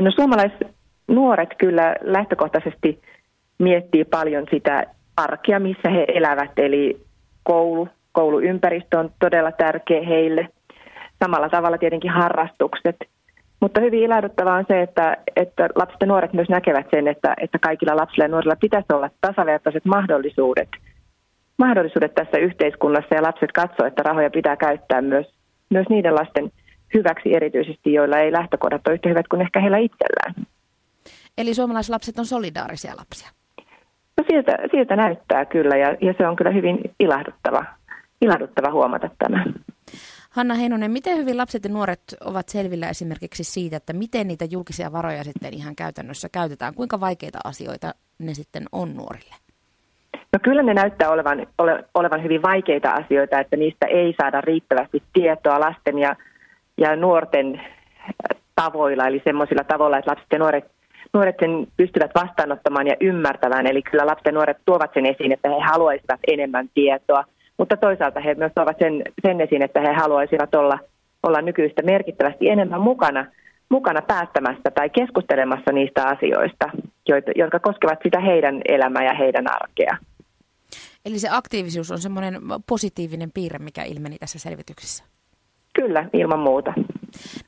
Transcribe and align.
No 0.00 0.10
suomalaisnuoret 0.10 1.54
kyllä 1.58 1.96
lähtökohtaisesti 2.00 3.02
miettii 3.58 4.04
paljon 4.04 4.46
sitä 4.50 4.84
arkea, 5.16 5.60
missä 5.60 5.90
he 5.90 6.04
elävät, 6.14 6.50
eli 6.56 7.00
koulu, 7.42 7.88
kouluympäristö 8.12 8.98
on 8.98 9.10
todella 9.20 9.52
tärkeä 9.52 10.02
heille. 10.02 10.48
Samalla 11.24 11.48
tavalla 11.48 11.78
tietenkin 11.78 12.10
harrastukset. 12.10 12.96
Mutta 13.60 13.80
hyvin 13.80 14.02
ilahduttavaa 14.02 14.56
on 14.56 14.64
se, 14.68 14.82
että, 14.82 15.16
että 15.36 15.68
lapset 15.74 16.00
ja 16.00 16.06
nuoret 16.06 16.32
myös 16.32 16.48
näkevät 16.48 16.86
sen, 16.90 17.08
että, 17.08 17.34
että 17.40 17.58
kaikilla 17.58 17.96
lapsilla 17.96 18.24
ja 18.24 18.28
nuorilla 18.28 18.56
pitäisi 18.60 18.92
olla 18.92 19.10
tasavertaiset 19.20 19.84
mahdollisuudet, 19.84 20.68
mahdollisuudet 21.58 22.14
tässä 22.14 22.38
yhteiskunnassa 22.38 23.14
ja 23.14 23.22
lapset 23.22 23.52
katsoo, 23.52 23.86
että 23.86 24.02
rahoja 24.02 24.30
pitää 24.30 24.56
käyttää 24.56 25.02
myös, 25.02 25.26
myös 25.70 25.86
niiden 25.88 26.14
lasten 26.14 26.50
hyväksi 26.94 27.34
erityisesti, 27.34 27.92
joilla 27.92 28.18
ei 28.18 28.32
lähtökohdat 28.32 28.86
ole 28.86 28.94
yhtä 28.94 29.08
hyvät 29.08 29.28
kuin 29.28 29.42
ehkä 29.42 29.60
heillä 29.60 29.78
itsellään. 29.78 30.46
Eli 31.38 31.54
suomalaislapset 31.54 32.18
on 32.18 32.26
solidaarisia 32.26 32.96
lapsia? 32.96 33.28
No 34.16 34.24
siltä, 34.30 34.52
siltä 34.70 34.96
näyttää 34.96 35.44
kyllä 35.44 35.76
ja, 35.76 35.96
ja 36.00 36.14
se 36.18 36.28
on 36.28 36.36
kyllä 36.36 36.50
hyvin 36.50 36.78
ilahduttava, 37.00 37.64
ilahduttava 38.20 38.72
huomata 38.72 39.10
tämä. 39.18 39.44
Hanna 40.30 40.54
Heinonen, 40.54 40.90
miten 40.90 41.16
hyvin 41.16 41.36
lapset 41.36 41.64
ja 41.64 41.70
nuoret 41.70 42.02
ovat 42.24 42.48
selvillä 42.48 42.88
esimerkiksi 42.88 43.44
siitä, 43.44 43.76
että 43.76 43.92
miten 43.92 44.28
niitä 44.28 44.44
julkisia 44.50 44.92
varoja 44.92 45.24
sitten 45.24 45.54
ihan 45.54 45.76
käytännössä 45.76 46.28
käytetään? 46.32 46.74
Kuinka 46.74 47.00
vaikeita 47.00 47.38
asioita 47.44 47.94
ne 48.18 48.34
sitten 48.34 48.64
on 48.72 48.96
nuorille? 48.96 49.34
No 50.32 50.38
kyllä 50.42 50.62
ne 50.62 50.74
näyttää 50.74 51.10
olevan, 51.10 51.46
ole, 51.58 51.84
olevan 51.94 52.22
hyvin 52.22 52.42
vaikeita 52.42 52.90
asioita, 52.90 53.40
että 53.40 53.56
niistä 53.56 53.86
ei 53.86 54.14
saada 54.20 54.40
riittävästi 54.40 55.02
tietoa 55.12 55.60
lasten 55.60 55.98
ja, 55.98 56.16
ja 56.80 56.96
nuorten 56.96 57.60
tavoilla, 58.54 59.06
eli 59.06 59.20
semmoisilla 59.24 59.64
tavoilla, 59.64 59.98
että 59.98 60.10
lapset 60.10 60.26
ja 60.32 60.38
nuoret 60.38 60.64
nuoret 61.12 61.36
sen 61.40 61.66
pystyvät 61.76 62.10
vastaanottamaan 62.14 62.86
ja 62.86 62.96
ymmärtämään. 63.00 63.66
Eli 63.66 63.82
kyllä 63.82 64.06
lapset 64.06 64.26
ja 64.26 64.32
nuoret 64.32 64.56
tuovat 64.64 64.90
sen 64.94 65.06
esiin, 65.06 65.32
että 65.32 65.48
he 65.48 65.60
haluaisivat 65.60 66.20
enemmän 66.28 66.68
tietoa, 66.74 67.24
mutta 67.58 67.76
toisaalta 67.76 68.20
he 68.20 68.34
myös 68.34 68.52
tuovat 68.54 68.76
sen, 68.78 69.02
sen 69.22 69.40
esiin, 69.40 69.62
että 69.62 69.80
he 69.80 69.92
haluaisivat 69.92 70.54
olla, 70.54 70.78
olla 71.22 71.42
nykyistä 71.42 71.82
merkittävästi 71.82 72.48
enemmän 72.48 72.80
mukana, 72.80 73.26
mukana 73.68 74.02
päättämässä 74.02 74.70
tai 74.74 74.90
keskustelemassa 74.90 75.72
niistä 75.72 76.08
asioista, 76.08 76.70
joita, 77.08 77.30
jotka 77.36 77.58
koskevat 77.58 77.98
sitä 78.02 78.20
heidän 78.20 78.62
elämää 78.68 79.04
ja 79.04 79.14
heidän 79.14 79.44
arkea. 79.54 79.96
Eli 81.04 81.18
se 81.18 81.28
aktiivisuus 81.30 81.90
on 81.90 81.98
semmoinen 81.98 82.34
positiivinen 82.68 83.30
piirre, 83.34 83.58
mikä 83.58 83.82
ilmeni 83.82 84.18
tässä 84.18 84.38
selvityksessä? 84.38 85.04
Kyllä, 85.80 86.04
ilman 86.12 86.38
muuta. 86.38 86.72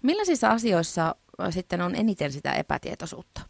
Millaisissa 0.03 0.49
asioissa 0.49 1.15
sitten 1.51 1.81
on 1.81 1.95
eniten 1.95 2.33
sitä 2.33 2.53
epätietoisuutta? 2.53 3.41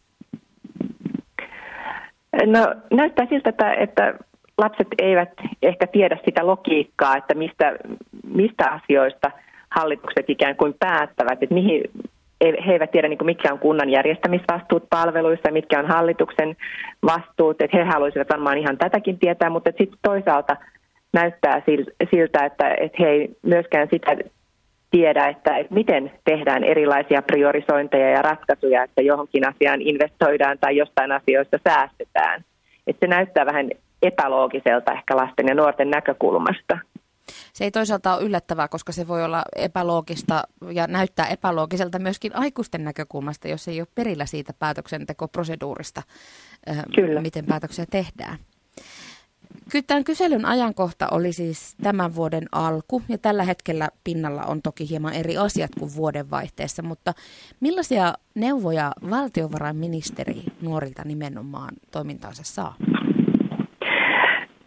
No 2.45 2.59
näyttää 2.91 3.25
siltä, 3.29 3.49
että, 3.49 3.73
että 3.73 4.13
lapset 4.57 4.87
eivät 4.97 5.29
ehkä 5.61 5.87
tiedä 5.87 6.17
sitä 6.25 6.47
logiikkaa, 6.47 7.17
että 7.17 7.33
mistä, 7.33 7.75
mistä 8.27 8.71
asioista 8.71 9.31
hallitukset 9.69 10.29
ikään 10.29 10.55
kuin 10.55 10.75
päättävät, 10.79 11.43
että 11.43 11.55
mihin, 11.55 11.83
he 12.65 12.71
eivät 12.71 12.91
tiedä 12.91 13.07
niin 13.07 13.17
kuin 13.17 13.25
mitkä 13.25 13.53
on 13.53 13.59
kunnan 13.59 13.89
järjestämisvastuut 13.89 14.89
palveluissa, 14.89 15.51
mitkä 15.51 15.79
on 15.79 15.87
hallituksen 15.87 16.55
vastuut, 17.05 17.61
että 17.61 17.77
he 17.77 17.83
haluaisivat 17.83 18.29
varmaan 18.29 18.57
ihan 18.57 18.77
tätäkin 18.77 19.19
tietää, 19.19 19.49
mutta 19.49 19.71
sitten 19.77 19.99
toisaalta 20.01 20.57
näyttää 21.13 21.61
siltä, 22.11 22.45
että, 22.45 22.75
että 22.79 22.97
he 22.99 23.07
ei 23.09 23.29
myöskään 23.41 23.87
sitä 23.91 24.15
tiedä, 24.93 25.27
että, 25.27 25.57
että 25.57 25.73
miten 25.73 26.11
tehdään 26.25 26.63
erilaisia 26.63 27.21
priorisointeja 27.21 28.09
ja 28.09 28.21
ratkaisuja, 28.21 28.83
että 28.83 29.01
johonkin 29.01 29.47
asiaan 29.47 29.81
investoidaan 29.81 30.57
tai 30.59 30.77
jostain 30.77 31.11
asioista 31.11 31.57
säästetään. 31.63 32.43
Että 32.87 33.05
se 33.05 33.09
näyttää 33.09 33.45
vähän 33.45 33.69
epäloogiselta 34.01 34.93
ehkä 34.93 35.15
lasten 35.15 35.47
ja 35.47 35.55
nuorten 35.55 35.89
näkökulmasta. 35.89 36.77
Se 37.53 37.63
ei 37.63 37.71
toisaalta 37.71 38.15
ole 38.15 38.23
yllättävää, 38.25 38.67
koska 38.67 38.91
se 38.91 39.07
voi 39.07 39.23
olla 39.23 39.43
epäloogista 39.55 40.43
ja 40.71 40.87
näyttää 40.87 41.27
epäloogiselta 41.27 41.99
myöskin 41.99 42.35
aikuisten 42.35 42.83
näkökulmasta, 42.83 43.47
jos 43.47 43.67
ei 43.67 43.81
ole 43.81 43.87
perillä 43.95 44.25
siitä 44.25 44.53
päätöksentekoproseduurista, 44.59 46.01
Kyllä. 46.95 47.21
miten 47.21 47.45
päätöksiä 47.45 47.85
tehdään. 47.91 48.37
Tämän 49.87 50.03
kyselyn 50.03 50.45
ajankohta 50.45 51.07
oli 51.11 51.33
siis 51.33 51.75
tämän 51.83 52.15
vuoden 52.15 52.43
alku 52.51 53.01
ja 53.09 53.17
tällä 53.17 53.43
hetkellä 53.43 53.89
pinnalla 54.03 54.41
on 54.41 54.61
toki 54.61 54.89
hieman 54.89 55.13
eri 55.13 55.37
asiat 55.37 55.71
kuin 55.79 55.91
vuodenvaihteessa, 55.95 56.83
mutta 56.83 57.13
millaisia 57.59 58.13
neuvoja 58.35 58.91
valtiovarainministeri 59.09 60.43
nuorilta 60.61 61.01
nimenomaan 61.05 61.73
toimintaansa 61.91 62.43
saa? 62.43 62.75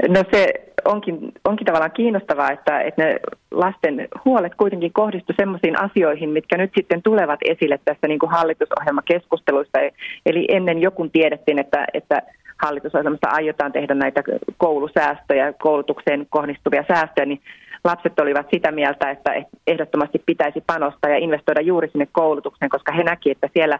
No 0.08 0.24
se 0.32 0.46
onkin, 0.84 1.32
onkin 1.44 1.66
tavallaan 1.66 1.92
kiinnostavaa, 1.92 2.50
että, 2.50 2.80
että 2.80 3.04
ne 3.04 3.20
lasten 3.50 4.08
huolet 4.24 4.54
kuitenkin 4.54 4.92
kohdistu 4.92 5.32
sellaisiin 5.36 5.80
asioihin, 5.80 6.30
mitkä 6.30 6.56
nyt 6.56 6.70
sitten 6.76 7.02
tulevat 7.02 7.40
esille 7.44 7.78
tässä 7.84 8.08
niin 8.08 8.18
kuin 8.18 8.30
hallitusohjelmakeskusteluissa. 8.30 9.78
Eli 10.26 10.46
ennen 10.48 10.78
joku 10.78 11.08
tiedettiin, 11.08 11.58
että, 11.58 11.86
että 11.94 12.22
hallitusohjelmassa 12.62 13.28
aiotaan 13.30 13.72
tehdä 13.72 13.94
näitä 13.94 14.22
koulusäästöjä, 14.56 15.52
koulutukseen 15.52 16.26
kohdistuvia 16.30 16.84
säästöjä, 16.88 17.26
niin 17.26 17.40
lapset 17.84 18.20
olivat 18.20 18.46
sitä 18.54 18.72
mieltä, 18.72 19.10
että 19.10 19.30
ehdottomasti 19.66 20.22
pitäisi 20.26 20.64
panostaa 20.66 21.10
ja 21.10 21.16
investoida 21.16 21.60
juuri 21.60 21.88
sinne 21.90 22.08
koulutukseen, 22.12 22.68
koska 22.70 22.92
he 22.92 23.02
näkivät, 23.02 23.36
että 23.36 23.48
siellä 23.54 23.78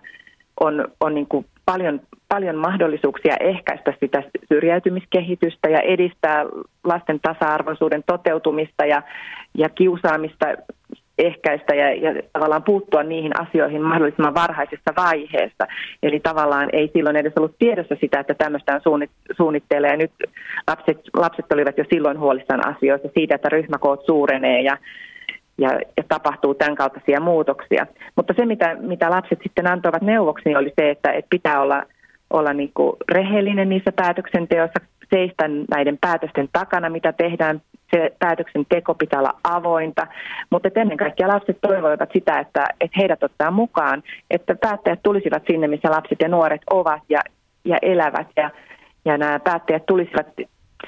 on, 0.61 0.89
on 1.01 1.15
niin 1.15 1.27
kuin 1.27 1.47
paljon, 1.65 2.01
paljon 2.29 2.57
mahdollisuuksia 2.57 3.37
ehkäistä 3.41 3.95
sitä 4.01 4.23
syrjäytymiskehitystä 4.49 5.69
ja 5.69 5.81
edistää 5.81 6.45
lasten 6.85 7.21
tasa-arvoisuuden 7.21 8.03
toteutumista 8.07 8.87
ja, 8.87 9.03
ja 9.59 9.69
kiusaamista 9.69 10.47
ehkäistä 11.19 11.75
ja, 11.75 11.95
ja 11.95 12.23
tavallaan 12.33 12.63
puuttua 12.63 13.03
niihin 13.03 13.41
asioihin 13.41 13.83
mahdollisimman 13.83 14.35
varhaisessa 14.35 14.93
vaiheessa. 14.97 15.67
Eli 16.03 16.21
tavallaan 16.21 16.69
ei 16.73 16.91
silloin 16.93 17.17
edes 17.17 17.33
ollut 17.37 17.59
tiedossa 17.59 17.97
sitä, 18.01 18.21
että 18.21 18.35
tämmöistä 18.35 18.81
on 18.87 19.01
suunnitteilla. 19.37 19.89
Ja 19.89 19.97
nyt 19.97 20.13
lapset, 20.67 20.99
lapset 21.17 21.53
olivat 21.53 21.79
jo 21.79 21.85
silloin 21.93 22.19
huolissaan 22.19 22.67
asioista 22.67 23.09
siitä, 23.15 23.35
että 23.35 23.49
ryhmäkoot 23.49 24.07
suurenee 24.07 24.61
ja, 24.61 24.79
ja, 25.59 25.71
ja 25.97 26.03
tapahtuu 26.09 26.55
tämän 26.55 26.77
kaltaisia 26.77 27.21
muutoksia. 27.21 27.87
Mutta 28.17 28.35
se, 28.37 28.47
mitä, 28.47 28.77
mitä 28.81 29.11
lapset 29.11 29.39
sitten 29.43 29.67
antoivat 29.67 30.03
neuvoksi, 30.03 30.43
niin 30.45 30.59
oli 30.59 30.73
se, 30.81 30.91
että, 30.91 31.13
että 31.13 31.29
pitää 31.31 31.63
olla, 31.63 31.83
olla 32.31 32.53
niin 32.53 32.73
rehellinen 33.13 33.69
niissä 33.69 33.93
päätöksenteoissa, 33.93 34.81
seistä 35.11 35.45
näiden 35.71 35.99
päätösten 36.01 36.49
takana, 36.53 36.91
mitä 36.91 37.13
tehdään. 37.13 37.63
Se 37.91 38.17
päätöksenteko 38.19 38.95
pitää 38.95 39.21
olla 39.21 39.41
avointa, 39.45 40.07
mutta 40.51 40.69
ennen 40.77 40.97
kaikkea 40.97 41.29
lapset 41.29 41.59
toivoivat 41.61 42.09
sitä, 42.13 42.39
että, 42.39 42.65
että 42.81 42.99
heidät 43.01 43.23
ottaa 43.23 43.51
mukaan, 43.51 44.03
että 44.31 44.55
päättäjät 44.55 45.03
tulisivat 45.03 45.43
sinne, 45.51 45.69
missä 45.69 45.91
lapset 45.91 46.19
ja 46.21 46.29
nuoret 46.29 46.61
ovat 46.71 47.03
ja, 47.09 47.21
ja 47.65 47.79
elävät 47.83 48.27
ja, 48.37 48.51
ja 49.05 49.19
nämä 49.19 49.39
päättäjät 49.39 49.87
tulisivat 49.87 50.27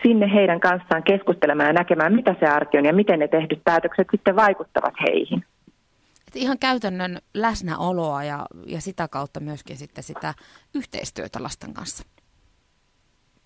sinne 0.02 0.34
heidän 0.34 0.60
kanssaan 0.60 1.02
keskustelemaan 1.02 1.66
ja 1.66 1.72
näkemään, 1.72 2.14
mitä 2.14 2.34
se 2.40 2.46
arki 2.46 2.78
on 2.78 2.84
ja 2.84 2.92
miten 2.92 3.18
ne 3.18 3.28
tehdyt 3.28 3.60
päätökset 3.64 4.06
sitten 4.10 4.36
vaikuttavat 4.36 4.94
heihin. 5.06 5.44
Et 6.28 6.36
ihan 6.36 6.58
käytännön 6.58 7.18
läsnäoloa 7.34 8.24
ja, 8.24 8.46
ja 8.66 8.80
sitä 8.80 9.08
kautta 9.08 9.40
myöskin 9.40 9.76
sitten 9.76 10.04
sitä 10.04 10.34
yhteistyötä 10.74 11.42
lasten 11.42 11.74
kanssa. 11.74 12.04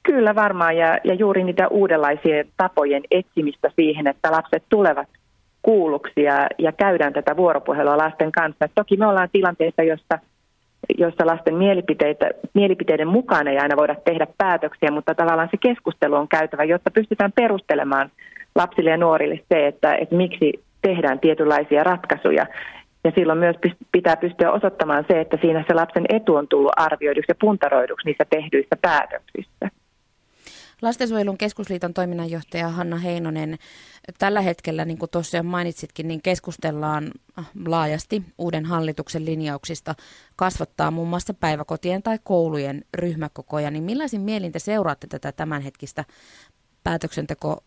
Kyllä 0.03 0.35
varmaan 0.35 0.77
ja, 0.77 0.99
ja 1.05 1.15
juuri 1.15 1.45
niitä 1.45 1.69
uudenlaisia 1.69 2.45
tapojen 2.57 3.03
etsimistä 3.11 3.71
siihen, 3.77 4.07
että 4.07 4.33
lapset 4.33 4.63
tulevat 4.69 5.09
kuulluksi 5.63 6.23
ja, 6.23 6.47
ja 6.59 6.73
käydään 6.73 7.13
tätä 7.13 7.37
vuoropuhelua 7.37 7.99
lasten 7.99 8.33
kanssa. 8.33 8.65
Et 8.65 8.73
toki 8.75 8.97
me 8.97 9.07
ollaan 9.07 9.29
tilanteessa, 9.33 9.83
jossa, 9.83 10.19
jossa 10.99 11.27
lasten 11.27 11.55
mielipiteitä, 11.55 12.31
mielipiteiden 12.55 13.09
mukaan 13.09 13.49
ei 13.49 13.59
aina 13.59 13.77
voida 13.77 13.95
tehdä 13.95 14.27
päätöksiä, 14.39 14.91
mutta 14.91 15.15
tavallaan 15.15 15.49
se 15.51 15.57
keskustelu 15.57 16.15
on 16.15 16.29
käytävä, 16.29 16.65
jotta 16.65 16.91
pystytään 16.91 17.33
perustelemaan 17.33 18.11
lapsille 18.55 18.91
ja 18.91 18.97
nuorille 18.97 19.41
se, 19.49 19.67
että, 19.67 19.95
että 19.95 20.15
miksi 20.15 20.65
tehdään 20.83 21.21
tietynlaisia 21.21 21.85
ratkaisuja. 21.85 22.47
Ja 23.05 23.13
silloin 23.15 23.39
myös 23.39 23.57
pitää 23.93 24.17
pystyä 24.17 24.51
osoittamaan 24.51 25.05
se, 25.11 25.21
että 25.21 25.39
siinä 25.41 25.65
se 25.69 25.75
lapsen 25.75 26.05
etu 26.09 26.35
on 26.35 26.49
tullut 26.49 26.73
arvioiduksi 26.77 27.31
ja 27.31 27.35
puntaroiduksi 27.41 28.09
niissä 28.09 28.25
tehdyissä 28.31 28.77
päätöksissä. 28.83 29.52
Lastensuojelun 30.83 31.39
keskusliiton 31.39 31.95
toiminnanjohtaja 31.95 32.69
Hanna 32.69 32.97
Heinonen, 32.97 33.59
tällä 34.19 34.41
hetkellä, 34.41 34.85
niin 34.85 34.99
kuin 34.99 35.11
tuossa 35.11 35.43
mainitsitkin, 35.43 36.09
niin 36.09 36.23
keskustellaan 36.23 37.11
laajasti 37.67 38.23
uuden 38.39 38.65
hallituksen 38.65 39.25
linjauksista 39.25 39.95
kasvattaa 40.37 40.91
muun 40.91 41.09
muassa 41.09 41.35
päiväkotien 41.35 42.03
tai 42.03 42.19
koulujen 42.25 42.85
ryhmäkokoja. 42.95 43.71
Niin 43.71 43.85
millaisin 43.85 44.21
mielin 44.21 44.53
te 44.53 44.59
seuraatte 44.59 45.07
tätä 45.07 45.33
tämänhetkistä 45.33 46.05
päätöksenteko 46.85 47.65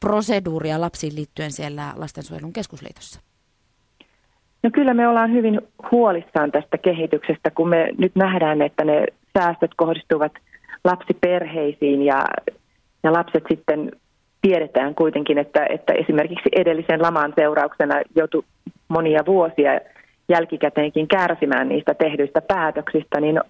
proseduuria 0.00 0.80
lapsiin 0.80 1.14
liittyen 1.14 1.52
siellä 1.52 1.92
lastensuojelun 1.96 2.52
keskusliitossa? 2.52 3.20
No 4.62 4.70
kyllä 4.74 4.94
me 4.94 5.08
ollaan 5.08 5.32
hyvin 5.32 5.60
huolissaan 5.90 6.52
tästä 6.52 6.78
kehityksestä, 6.78 7.50
kun 7.50 7.68
me 7.68 7.90
nyt 7.98 8.12
nähdään, 8.14 8.62
että 8.62 8.84
ne 8.84 9.06
säästöt 9.38 9.70
kohdistuvat 9.76 10.32
lapsiperheisiin 10.86 12.02
ja, 12.02 12.24
ja 13.02 13.12
lapset 13.12 13.44
sitten 13.48 13.92
tiedetään 14.42 14.94
kuitenkin, 14.94 15.38
että, 15.38 15.66
että 15.70 15.92
esimerkiksi 15.92 16.48
edellisen 16.52 17.02
laman 17.02 17.32
seurauksena 17.36 17.94
joutui 18.16 18.42
monia 18.88 19.20
vuosia 19.26 19.80
jälkikäteenkin 20.28 21.08
kärsimään 21.08 21.68
niistä 21.68 21.94
tehdyistä 21.94 22.40
päätöksistä, 22.40 23.20
niin 23.20 23.40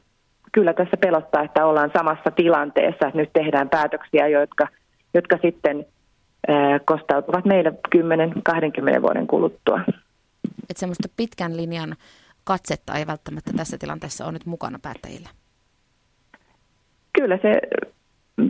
kyllä 0.53 0.73
tässä 0.73 0.97
pelottaa, 0.97 1.43
että 1.43 1.67
ollaan 1.67 1.91
samassa 1.97 2.31
tilanteessa, 2.31 3.07
että 3.07 3.19
nyt 3.19 3.31
tehdään 3.33 3.69
päätöksiä, 3.69 4.29
jotka, 4.29 4.69
jotka 5.15 5.39
sitten 5.43 5.87
kostautuvat 6.85 7.45
meille 7.45 7.73
10-20 8.99 9.03
vuoden 9.03 9.27
kuluttua. 9.27 9.81
Että 10.71 10.81
semmoista 10.81 11.09
pitkän 11.17 11.57
linjan 11.57 11.97
katsetta 12.45 12.95
ei 12.95 13.07
välttämättä 13.07 13.53
tässä 13.57 13.79
tilanteessa 13.79 14.25
ole 14.25 14.33
nyt 14.33 14.47
mukana 14.47 14.79
päättäjillä. 14.83 15.29
Kyllä 17.17 17.39
se 17.43 17.61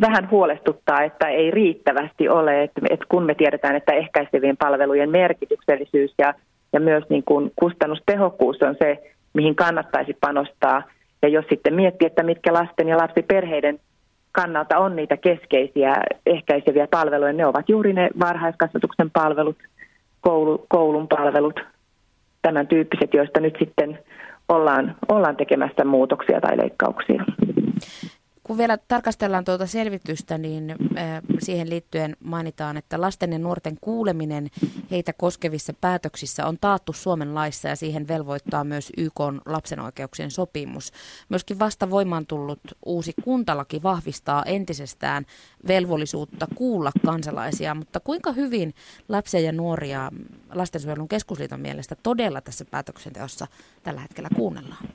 vähän 0.01 0.31
huolestuttaa, 0.31 1.03
että 1.03 1.29
ei 1.29 1.51
riittävästi 1.51 2.29
ole, 2.29 2.63
että, 2.63 2.81
että 2.91 3.07
kun 3.09 3.23
me 3.23 3.35
tiedetään, 3.35 3.77
että 3.77 3.93
ehkäisevien 3.93 4.57
palvelujen 4.57 5.11
merkityksellisyys 5.11 6.15
ja, 6.19 6.35
ja 6.73 6.81
myös 6.81 7.05
niin 7.09 7.23
kuin 7.25 7.53
kustannustehokkuus 7.57 8.57
on 8.63 8.77
se, 8.79 9.13
mihin 9.35 9.57
kannattaisi 9.57 10.17
panostaa. 10.21 10.83
Ja 11.23 11.29
jos 11.29 11.45
sitten 11.49 11.75
miettii, 11.75 12.07
että 12.07 12.23
mitkä 12.23 12.53
lasten 12.53 12.89
ja 12.89 12.97
lapsiperheiden 12.97 13.81
kannalta 14.33 14.79
on 14.79 14.97
niitä 14.97 15.17
keskeisiä 15.17 15.95
ehkäiseviä 16.27 16.87
palveluja, 16.91 17.33
ne 17.33 17.47
ovat 17.47 17.69
juuri 17.69 17.93
ne 17.93 18.09
varhaiskasvatuksen 18.21 19.11
palvelut, 19.11 19.57
koulu, 20.21 20.67
koulun 20.69 21.09
palvelut, 21.09 21.61
tämän 22.43 22.67
tyyppiset, 22.67 23.15
joista 23.15 23.41
nyt 23.41 23.57
sitten 23.59 23.99
ollaan, 24.49 24.95
ollaan 25.09 25.37
tekemässä 25.37 25.85
muutoksia 25.85 26.41
tai 26.41 26.59
leikkauksia. 26.59 27.25
Kun 28.47 28.59
vielä 28.59 28.79
tarkastellaan 28.89 29.45
tuota 29.45 29.67
selvitystä, 29.67 30.39
niin 30.39 30.75
siihen 31.39 31.71
liittyen 31.71 32.17
mainitaan, 32.25 32.77
että 32.77 33.01
lasten 33.01 33.33
ja 33.33 33.39
nuorten 33.39 33.77
kuuleminen 33.81 34.49
heitä 34.91 35.13
koskevissa 35.13 35.73
päätöksissä 35.81 36.47
on 36.47 36.59
taattu 36.61 36.93
Suomen 36.93 37.35
laissa 37.35 37.69
ja 37.69 37.77
siihen 37.77 38.09
velvoittaa 38.09 38.65
myös 38.65 38.93
YK 38.97 39.21
lapsen 39.47 39.81
oikeuksien 39.81 40.31
sopimus. 40.31 40.93
Myöskin 41.29 41.59
vasta 41.59 41.91
voimaan 41.91 42.27
tullut 42.27 42.61
uusi 42.85 43.15
kuntalaki 43.25 43.83
vahvistaa 43.83 44.43
entisestään 44.43 45.27
velvollisuutta 45.69 46.47
kuulla 46.55 46.93
kansalaisia, 47.07 47.75
mutta 47.75 48.01
kuinka 48.01 48.33
hyvin 48.33 48.75
lapsia 49.09 49.41
ja 49.41 49.53
nuoria 49.53 50.11
lastensuojelun 50.55 51.09
keskusliiton 51.09 51.61
mielestä 51.61 51.97
todella 52.03 52.41
tässä 52.41 52.65
päätöksenteossa 52.65 53.47
tällä 53.83 54.01
hetkellä 54.01 54.29
kuunnellaan? 54.37 54.89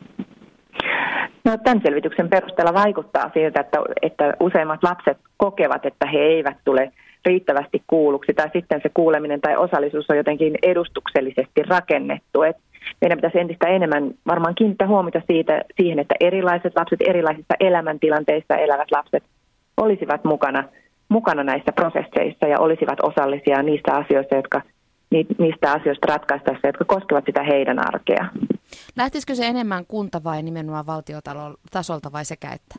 No, 1.44 1.58
tämän 1.64 1.82
selvityksen 1.84 2.30
perusteella 2.30 2.74
vaikuttaa 2.74 3.32
siltä, 3.34 3.62
että, 3.62 3.80
että 4.02 4.34
useimmat 4.40 4.84
lapset 4.84 5.18
kokevat, 5.38 5.86
että 5.86 6.06
he 6.06 6.18
eivät 6.20 6.58
tule 6.66 6.92
riittävästi 7.26 7.84
kuulluksi 7.88 8.34
tai 8.34 8.50
sitten 8.54 8.80
se 8.84 8.90
kuuleminen 8.94 9.42
tai 9.42 9.56
osallisuus 9.58 10.10
on 10.10 10.18
jotenkin 10.18 10.56
edustuksellisesti 10.62 11.64
rakennettu. 11.64 12.44
Et 12.44 12.58
meidän 13.02 13.18
pitäisi 13.18 13.40
entistä 13.40 13.68
enemmän 13.68 14.12
varmaan 14.28 14.56
kiinnittää 14.56 14.88
huomiota 14.88 15.22
siitä, 15.28 15.62
siihen, 15.82 16.00
että 16.00 16.16
erilaiset 16.20 16.74
lapset 16.76 17.00
erilaisissa 17.08 17.54
elämäntilanteissa 17.60 18.56
elävät 18.56 18.92
lapset 18.92 19.24
olisivat 19.78 20.24
mukana, 20.24 20.64
mukana 21.10 21.44
näissä 21.44 21.72
prosesseissa 21.72 22.48
ja 22.48 22.60
olisivat 22.60 23.00
osallisia 23.04 23.64
niistä 23.64 23.96
asioista, 23.96 24.36
jotka, 24.36 24.62
niistä 25.38 25.72
asioista 25.72 26.08
ratkaistaessa, 26.08 26.68
jotka 26.68 26.86
koskevat 26.86 27.26
sitä 27.26 27.44
heidän 27.44 27.80
arkea. 27.80 28.28
Lähtisikö 28.97 29.35
se 29.35 29.47
enemmän 29.47 29.85
kunta 29.88 30.23
vai 30.23 30.44
nimenomaan 30.44 30.85
valtiotasolta 30.85 32.12
vai 32.12 32.25
sekä 32.25 32.51
että? 32.51 32.75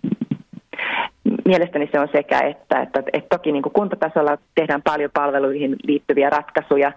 Mielestäni 1.45 1.89
se 1.93 2.01
on 2.01 2.09
sekä 2.13 2.41
että. 2.41 2.81
että, 2.81 3.03
että 3.13 3.39
toki 3.39 3.53
niin 3.53 3.63
kuin 3.63 3.73
kuntatasolla 3.73 4.39
tehdään 4.55 4.83
paljon 4.83 5.11
palveluihin 5.15 5.77
liittyviä 5.85 6.31
ratkaisuja 6.31 6.93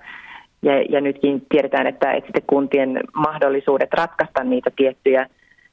ja, 0.61 0.81
ja 0.81 1.01
nytkin 1.01 1.45
tiedetään, 1.49 1.87
että, 1.87 2.11
että 2.11 2.27
sitten 2.27 2.43
kuntien 2.47 2.99
mahdollisuudet 3.13 3.93
ratkaista 3.93 4.43
niitä 4.43 4.71
tiettyjä, 4.75 5.29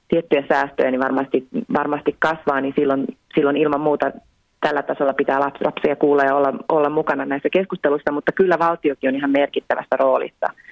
tiettyjä 0.08 0.44
säästöjä 0.48 0.90
niin 0.90 1.00
varmasti, 1.00 1.48
varmasti 1.78 2.16
kasvaa, 2.19 2.60
niin 2.60 2.74
silloin, 2.76 3.06
silloin 3.34 3.56
ilman 3.56 3.80
muuta 3.80 4.12
tällä 4.60 4.82
tasolla 4.82 5.12
pitää 5.12 5.40
lapsia 5.40 5.96
kuulla 5.96 6.22
ja 6.22 6.36
olla, 6.36 6.52
olla 6.69 6.90
mukana 6.90 7.24
näissä 7.24 7.48
keskusteluissa, 7.52 8.12
mutta 8.12 8.32
kyllä 8.32 8.58
valtiokin 8.58 9.08
on 9.08 9.16
ihan 9.16 9.30
merkittävässä 9.30 9.96
roolissa– 9.96 10.46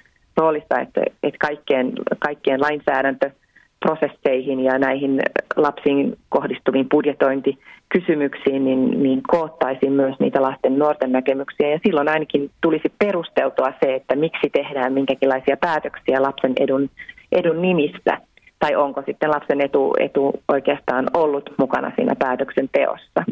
roolissa, 0.41 0.79
että, 0.79 1.01
että 1.23 1.37
kaikkien, 1.47 1.93
kaikkien 2.19 2.61
lainsäädäntöprosesseihin 2.61 4.59
ja 4.59 4.79
näihin 4.79 5.21
lapsiin 5.55 6.17
kohdistuviin 6.29 6.89
budjetointikysymyksiin, 6.89 8.65
niin, 8.65 9.03
niin 9.03 9.21
koottaisiin 9.27 9.93
myös 9.93 10.15
niitä 10.19 10.41
lasten 10.41 10.79
nuorten 10.79 11.11
näkemyksiä. 11.11 11.69
Ja 11.69 11.79
silloin 11.85 12.09
ainakin 12.09 12.51
tulisi 12.61 12.89
perusteltua 12.99 13.73
se, 13.83 13.95
että 13.95 14.15
miksi 14.15 14.49
tehdään 14.49 14.93
minkäkinlaisia 14.93 15.57
päätöksiä 15.57 16.21
lapsen 16.21 16.53
edun, 16.59 16.89
edun 17.31 17.61
nimissä, 17.61 18.17
tai 18.59 18.75
onko 18.75 19.03
sitten 19.05 19.31
lapsen 19.31 19.61
etu, 19.61 19.93
etu 19.99 20.33
oikeastaan 20.47 21.07
ollut 21.13 21.49
mukana 21.57 21.91
siinä 21.95 22.15
päätöksenteossa. 22.19 23.23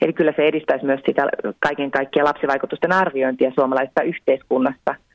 Eli 0.00 0.12
kyllä 0.12 0.32
se 0.36 0.42
edistäisi 0.42 0.84
myös 0.84 1.00
sitä 1.06 1.22
kaiken 1.58 1.90
kaikkiaan 1.90 2.28
lapsivaikutusten 2.28 2.92
arviointia 2.92 3.52
suomalaisessa 3.54 4.02
yhteiskunnassa– 4.02 4.94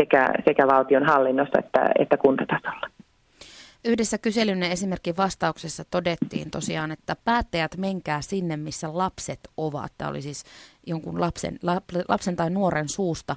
sekä, 0.00 0.28
sekä 0.44 0.66
valtion 0.66 1.06
hallinnossa 1.06 1.58
että, 1.58 1.90
että 1.98 2.16
kuntatasolla. 2.16 2.90
Yhdessä 3.84 4.18
kyselyn 4.18 4.62
esimerkin 4.62 5.16
vastauksessa 5.16 5.84
todettiin 5.90 6.50
tosiaan, 6.50 6.90
että 6.90 7.16
päättäjät 7.24 7.76
menkää 7.76 8.20
sinne, 8.20 8.56
missä 8.56 8.88
lapset 8.92 9.40
ovat. 9.56 9.92
Tämä 9.98 10.10
oli 10.10 10.22
siis 10.22 10.44
jonkun 10.86 11.20
lapsen, 11.20 11.58
lapsen 12.08 12.36
tai 12.36 12.50
nuoren 12.50 12.88
suusta 12.88 13.36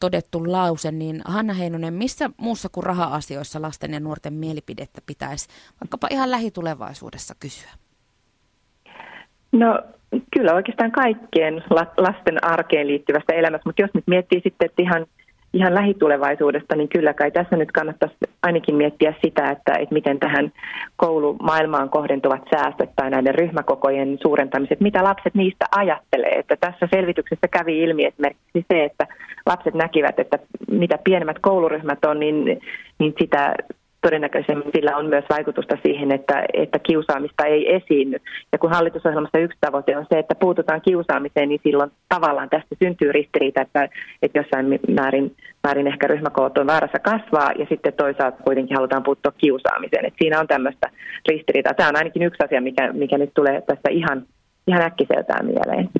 todettu 0.00 0.52
lause. 0.52 0.92
Niin 0.92 1.20
Hanna 1.24 1.54
Heinonen, 1.54 1.94
missä 1.94 2.30
muussa 2.36 2.68
kuin 2.68 2.84
raha-asioissa 2.84 3.62
lasten 3.62 3.92
ja 3.92 4.00
nuorten 4.00 4.32
mielipidettä 4.32 5.00
pitäisi 5.06 5.48
vaikkapa 5.80 6.08
ihan 6.10 6.30
lähitulevaisuudessa 6.30 7.34
kysyä? 7.40 7.70
No 9.52 9.78
kyllä 10.34 10.54
oikeastaan 10.54 10.92
kaikkien 10.92 11.62
lasten 11.96 12.44
arkeen 12.44 12.86
liittyvästä 12.86 13.32
elämästä, 13.32 13.68
mutta 13.68 13.82
jos 13.82 13.90
nyt 13.94 14.06
miettii 14.06 14.40
sitten, 14.44 14.66
että 14.66 14.82
ihan– 14.82 15.06
ihan 15.52 15.74
lähitulevaisuudesta, 15.74 16.76
niin 16.76 16.88
kyllä 16.88 17.14
kai 17.14 17.30
tässä 17.30 17.56
nyt 17.56 17.72
kannattaisi 17.72 18.16
ainakin 18.42 18.74
miettiä 18.74 19.14
sitä, 19.24 19.50
että, 19.50 19.72
että 19.72 19.94
miten 19.94 20.20
tähän 20.20 20.52
koulumaailmaan 20.96 21.90
kohdentuvat 21.90 22.42
säästöt 22.54 22.90
tai 22.96 23.10
näiden 23.10 23.34
ryhmäkokojen 23.34 24.18
suurentamiset, 24.22 24.80
mitä 24.80 25.04
lapset 25.04 25.34
niistä 25.34 25.64
ajattelee. 25.76 26.38
Että 26.38 26.56
tässä 26.56 26.88
selvityksessä 26.94 27.48
kävi 27.48 27.82
ilmi 27.82 28.04
esimerkiksi 28.04 28.64
se, 28.72 28.84
että 28.84 29.06
lapset 29.46 29.74
näkivät, 29.74 30.18
että 30.18 30.38
mitä 30.70 30.98
pienemmät 31.04 31.38
kouluryhmät 31.38 32.04
on, 32.04 32.20
niin, 32.20 32.60
niin 32.98 33.14
sitä 33.18 33.54
todennäköisemmin 34.02 34.70
sillä 34.74 34.96
on 34.96 35.06
myös 35.06 35.24
vaikutusta 35.30 35.76
siihen, 35.82 36.12
että, 36.12 36.44
että 36.52 36.78
kiusaamista 36.78 37.46
ei 37.46 37.74
esiinny. 37.74 38.18
Ja 38.52 38.58
kun 38.58 38.70
hallitusohjelmassa 38.70 39.38
yksi 39.38 39.58
tavoite 39.60 39.96
on 39.96 40.06
se, 40.12 40.18
että 40.18 40.34
puututaan 40.34 40.80
kiusaamiseen, 40.80 41.48
niin 41.48 41.60
silloin 41.62 41.90
tavallaan 42.08 42.50
tästä 42.50 42.74
syntyy 42.84 43.12
ristiriita, 43.12 43.60
että, 43.60 43.88
että 44.22 44.38
jossain 44.38 44.80
määrin, 44.88 45.36
määrin 45.64 45.86
ehkä 45.86 46.06
ryhmäkoot 46.06 46.58
on 46.58 46.66
vaarassa 46.66 46.98
kasvaa 46.98 47.52
ja 47.58 47.66
sitten 47.68 47.92
toisaalta 47.92 48.42
kuitenkin 48.42 48.76
halutaan 48.76 49.02
puuttua 49.02 49.32
kiusaamiseen. 49.38 50.04
Että 50.04 50.18
siinä 50.22 50.40
on 50.40 50.46
tämmöistä 50.46 50.90
ristiriitaa. 51.28 51.74
Tämä 51.74 51.88
on 51.88 51.96
ainakin 51.96 52.22
yksi 52.22 52.44
asia, 52.44 52.60
mikä, 52.60 52.92
mikä 52.92 53.18
nyt 53.18 53.30
tulee 53.34 53.60
tästä 53.60 53.90
ihan, 53.90 54.26
ihan 54.66 54.82
äkkiseltään 54.82 55.46
mieleen. 55.46 55.90